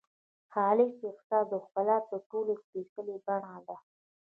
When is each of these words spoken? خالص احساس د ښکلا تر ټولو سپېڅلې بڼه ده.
خالص 0.51 0.95
احساس 1.09 1.45
د 1.49 1.53
ښکلا 1.63 1.97
تر 2.09 2.19
ټولو 2.29 2.53
سپېڅلې 2.63 3.15
بڼه 3.25 3.55
ده. 3.67 3.77